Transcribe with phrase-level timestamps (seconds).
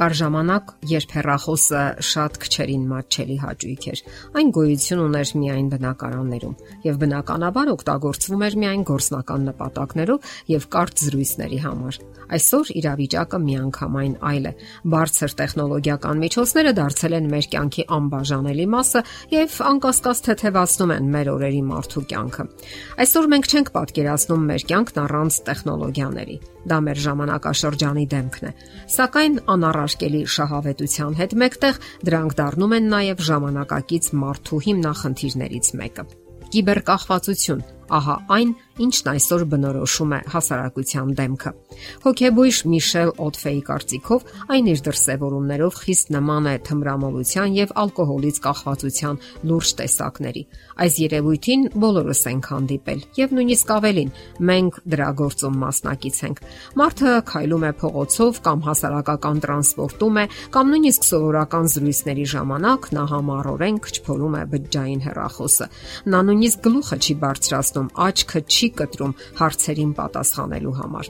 [0.00, 4.00] Կար ժամանակ, երբ հեռախոսը շատ քչերին մատչելի հաճույք էր։
[4.40, 6.54] Այն գոյություն ուներ միայն բնակարաններում
[6.86, 11.98] եւ բնականաբար օգտագործվում էր միայն գործնական նպատակներով եւ կարճ զրույցների համար։
[12.30, 14.52] Այսօր իրավիճակը միանգամայն այլ է։
[14.94, 19.02] Բարձր տեխնոլոգիական միջոցները դարձել են մեր կյանքի անբաժանելի մասը
[19.36, 22.48] եւ անկասկած թեթևացնում են մեր օրերի մարդու կյանքը։
[23.04, 28.52] Այսօր մենք չենք պատկերացնում մեր կյանքն առանց տեխնոլոգիաների։ Դա մեր ժամանակաշրջանի դեմքն է։
[28.94, 36.06] Սակայն անառարկելի շահավետության հետ մեկտեղ դրանք դառնում են նաև ժամանակակից մարդու հիմնախնդիրներից մեկը։
[36.50, 41.50] Կիբերկախվածություն Ահա այն, ինչն այսօր բնորոշում է հասարակության դեմքը։
[42.04, 49.72] Հոկեբույժ Միշել Օտֆեի կարծիքով այն իր դրսևորումներով խիստ նման է թմրամոլության եւ ալկոհոլից կախվածության լուրջ
[49.80, 50.42] տեսակների։
[50.80, 54.14] Այս երևույթին բոլորս ենք հանդիպել եւ նույնիսկ ավելին
[54.50, 56.42] մենք դրա գործում մասնակից ենք։
[56.80, 60.24] Մարդը քայլում է փողոցով կամ հասարակական տրանսպորտում է
[60.54, 65.66] կամ նույնիսկ սովորական զրույցների ժամանակ նա համառորեն քչփորում է բջջային հեռախոսը։
[66.10, 71.06] Նա նույնիսկ գլուխը չի բարձրացնում ստացվում, աչքը չի կտրում հարցերին պատասխանելու համար։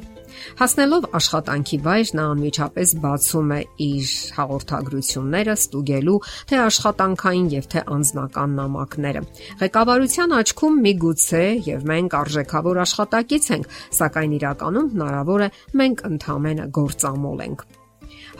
[0.60, 8.54] Հասնելով աշխատանքի վայր նա անմիջապես բացում է իր հաղորդագրությունները ստուգելու թե աշխատանքային եւ թե անձնական
[8.60, 9.24] նամակները։
[9.64, 13.68] Ղեկավարության աչքում միգուցե եւ մենք արժեքավոր աշխատակից ենք,
[14.00, 17.79] սակայն իրականում հնարավոր է մենք ընդհանրապես գործամոլ ենք։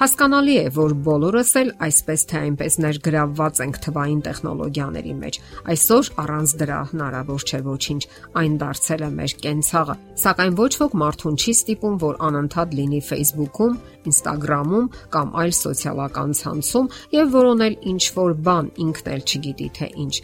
[0.00, 5.38] Հասկանալի է, որ բոլորս էլ այսպես թե այնպես ներգրավված ենք թվային տեխնոլոգիաների մեջ։
[5.74, 8.00] Այսօր առանց դրա հնարավոր չէ ոչինչ,
[8.40, 13.76] այն դարձել է մեր կենցաղը։ Սակայն ոչ ոք մարդուն չի ստիպում, որ անընդհատ լինի Facebook-ում,
[14.08, 14.88] Instagram-ում
[15.20, 16.90] կամ այլ սոցիալական ցանցում
[17.20, 20.14] եւ որոնել ինչ որ բան ինքն էլ չգիտի թե ինչ։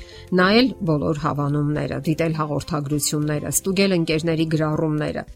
[0.41, 5.27] Նայել բոլոր հավանումները, դիտել հաղորդագրությունները, ստուգել ընկերների գրառումները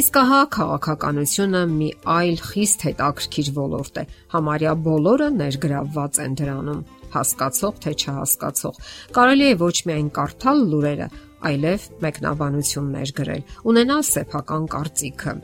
[0.00, 4.04] Իսկ ահա քաղաքականությունը մի այլ խիստ հետաքրքիր ոլորտ է։
[4.36, 6.80] Համարյա բոլորը ներգրավված են դրանում,
[7.16, 8.80] հասկացող թե չհասկացող։
[9.16, 11.08] Կարելի է ոչ միայն կարդալ լուրերը,
[11.46, 15.34] այլև մեկնաբանություններ գրել, ունենալ սեփական կարծիքը։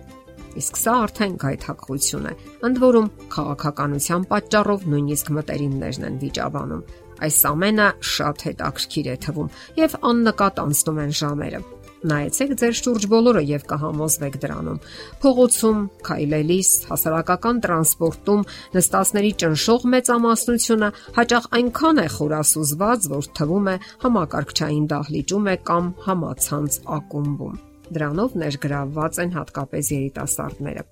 [0.52, 2.32] Իսկ սա արդեն գայթակղություն է։
[2.68, 6.82] Ընդ որում քաղաքականության պատճառով նույնիսկ մտերիմներն են վիճաբանում։
[7.22, 11.62] Այս ամենը շատ հետաքրքիր է թվում եւ աննկատ անցնում են ժամերը։
[12.02, 14.78] Նայեցեք ձեր շուրջ բոլորը եւ կհամոզվեք դրանում։
[15.22, 18.42] Փողոցում, քայլելիս, հասարակական տրանսպորտում
[18.74, 23.76] նստածների ճնշող մեծամասնությունը հաճախ այնքան է խորասուզված, որ թվում է
[24.06, 27.60] համակարգչային դահլիճում է կամ համացանց ակումբում։
[27.92, 30.84] Դրանով ներգրավված են հատկապես երիտասարդները։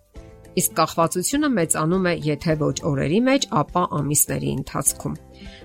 [0.60, 5.14] Իսկ կախվածությունը մեծանում է եթե ոչ օրերի մեջ, ապա ամիսների ընթացքում։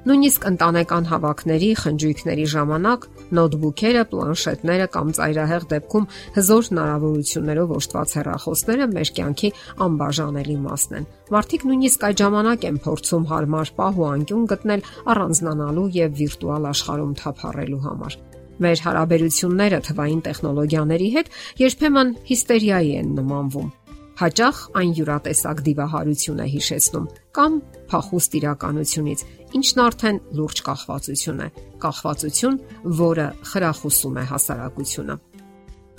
[0.06, 9.12] Նույնիսկ ընտանեկան հավաքների, խնջույքների ժամանակ նոթբուքերը, պլանշետները կամ ծայրահեղ դեպքում հզոր հնարավորություններով օժտված հեռախոսները մեր
[9.20, 9.52] կյանքի
[9.86, 15.88] անբաժանելի մասն են։ Մարդիկ նույնիսկ այդ ժամանակ են փորձում հարմար պահ ու անկյուն գտնել առանձնանալու
[15.96, 18.20] եւ վիրտուալ աշխարհում թափառելու համար
[18.56, 23.74] մեր հարաբերությունները թվային տեխնոլոգիաների հետ երբեմն հիստերիայի են նմանվում
[24.16, 27.56] Հաճախ այն յուրատեսակ դիվահարություն է հիշեցնում կամ
[27.92, 29.24] փախուստ իրականությունից,
[29.56, 31.48] ինչն արդեն լուրջ կախվածություն է։
[31.86, 32.58] Կախվածություն,
[33.00, 35.16] որը խրախուսում է հասարակությունը։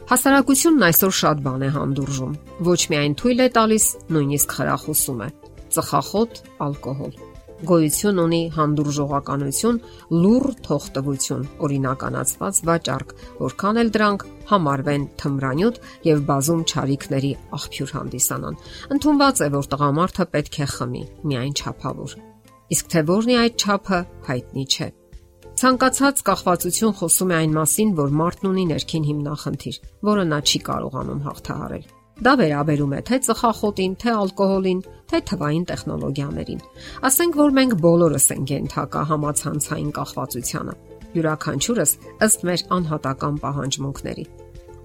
[0.06, 2.34] Հասարակությունն այսօր շատ բան է հանդուրժում։
[2.70, 3.86] Ոչ միայն թույլ է տալիս,
[4.16, 5.30] նույնիսկ խրախուսում է։
[5.76, 7.16] Ծխախոտ, ալկոհոլ
[7.64, 9.78] գոյություն ունի հանդուրժողականություն,
[10.12, 18.62] լուր թողտվություն, օրինականացված վաճառք, որքան էլ դրանք համարվեն թմրանյութ եւ բազում ճարիքների աղբյուր հանդիսանան։
[18.96, 22.18] Ընթոնված է, որ տղամարդը պետք է խմի, միայն ճափավոր։
[22.74, 24.88] Իսկ թե որն է այդ ճափը, հայտնի չէ։
[25.56, 29.76] Ցանկացած կախվածություն խոսում է այն մասին, որ մարդն ունի ներքին հիմնախնդիր,
[30.08, 31.86] որը նա չի կարողանում հաղթահարել։
[32.26, 34.78] Դա վերաբերում է թե ծխախոտին, թե ալկոհոլին,
[35.12, 36.62] թե թվային տեխնոլոգիաներին։
[37.08, 40.74] Ասենք որ մենք բոլորս ենք ենթակա համացանցային կախվածությանը։
[41.16, 41.92] Յուրաքանչյուրս
[42.26, 44.26] ըստ մեր անհատական պահանջմունքների։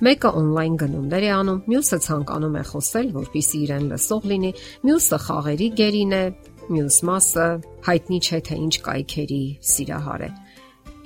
[0.01, 4.51] Մեկը on-line գնումներ է անում, մյուսը ցանկանում է խոսել, որpիսի իրեն լսող լինի,
[4.87, 6.21] մյուսը խաղերի գերին է,
[6.69, 7.45] մյուս մասը
[7.87, 10.29] հայտնի չէ թե ինչ կայքերի սիրահար է։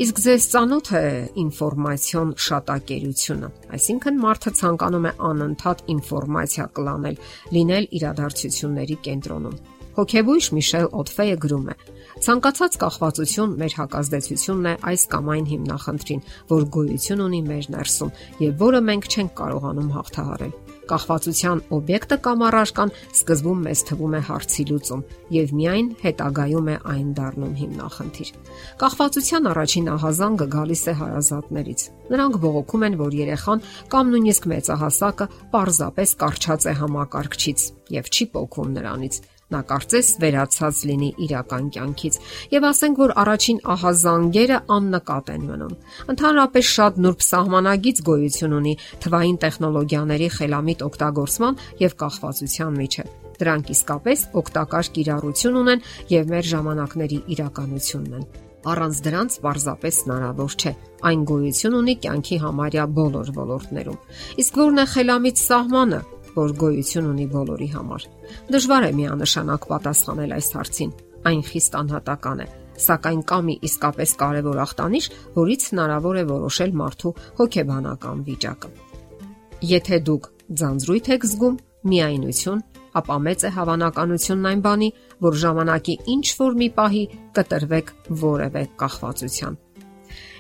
[0.06, 1.04] Իսկ ձեզ ծանոթ է
[1.40, 7.22] ինֆորմացիոն շատակերությունը, այսինքն մարդը ցանկանում է անընդհատ ինֆորմացիա կլանել,
[7.56, 9.56] լինել իրադարձությունների կենտրոնում։
[9.96, 11.76] Հոկեբույժ Միշել Օտֆեյը գրում է.
[12.26, 16.22] Ցանկացած կախվածություն մեր հակազդեցությունն է այս կամ այն հիմնախնդրին,
[16.52, 18.14] որ գոյություն ունի մեր ներսում
[18.44, 20.54] եւ որը մենք չենք կարողանում հաղթահարել։
[20.86, 25.04] Կախվածության օբյեկտը կամ առարկան սկզբում մեզ թվում է հարցի լուծում
[25.36, 28.30] եւ միայն հետագայում է այն դառնում հիմնախնդիր։
[28.84, 33.64] Կախվածության առաջին ահազանգը գալիս է հարազատներից։ Նրանք բողոքում են, որ երեխան
[33.96, 37.66] կամ նույնիսկ մեծահասակը պարզապես կարճած է համակարգչից
[37.96, 42.16] եւ չի փոխում նրանից։ Նա կարծես վերացած լինի իրական կյանքից
[42.50, 45.76] եւ ասենք որ առաջին ահազանգերը աննկատ են մնում։
[46.14, 48.74] Ընդհանրապես շատ նուրբ սահմանագից գոյություն ունի
[49.06, 57.22] թվային տեխնոլոգիաների խելամիտ օգտագործման եւ կախվածության միջեւ։ Դրանք իսկապես օգտակար կիրառություն ունեն եւ մեր ժամանակների
[57.36, 58.28] իրականությունն են։
[58.66, 60.72] Առանց դրանց պարզապես հնարավոր չէ։
[61.06, 64.00] Այն գոյություն ունի կյանքի համարյա բոլոր ոլորտներում։
[64.42, 66.00] Իսկ որն է խելամիտ սահմանը,
[66.36, 68.06] որ գոյություն ունի բոլորի համար։
[68.52, 70.94] Դժվար է միանշանակ պատասխանել այս հարցին։
[71.26, 72.48] Այն խիստ անհատական է,
[72.86, 78.72] սակայն կա մի իսկապես կարևոր ախտանիշ, որից հնարավոր է որոշել մարդու հոգեբանական վիճակը։
[79.66, 80.30] Եթե դուք
[80.62, 81.60] ձանձրույթ եք զգում,
[81.96, 82.64] միայնություն,
[82.96, 84.90] ապա մեծ է հավանականությունն այն բանի,
[85.26, 87.04] որ ժամանակի ինչ որ մի պահի
[87.36, 87.92] կտրվեք
[88.24, 89.60] որևէ կախվածության։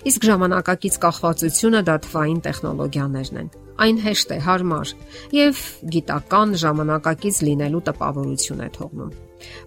[0.05, 3.49] Իսկ ժամանակակից կախվածությունը դա թվային տեխնոլոգիաներն են
[3.83, 4.91] այն հեշտ է, հարմար
[5.35, 5.61] եւ
[5.95, 9.13] գիտական ժամանակակից լինելու տպավորություն է թողնում։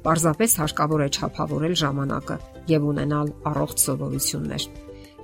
[0.04, 2.36] Պարզապես հարկավոր է չափավորել ժամանակը
[2.72, 4.68] եւ ունենալ առողջ սովորություններ։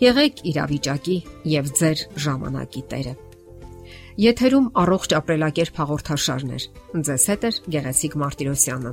[0.04, 1.18] Եղեք իրավիճակի
[1.54, 3.14] եւ ձեր ժամանակի տերը։
[4.24, 6.66] Եթերում առողջ ապրելակերպ հաղորդաշարներ։
[7.08, 8.92] Ձեզ հետ է Գեղեցիկ Մարտիրոսյանը։